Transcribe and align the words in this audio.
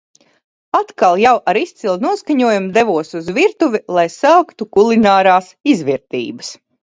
Atkal 0.77 1.19
jau 1.23 1.33
ar 1.51 1.59
izcilu 1.61 1.93
noskaņojumu 2.05 2.73
devos 2.79 3.13
uz 3.21 3.29
virtuvi, 3.37 3.83
lai 3.99 4.07
sāktu 4.15 4.69
kulinārās 4.79 5.53
izvirtības. 5.75 6.51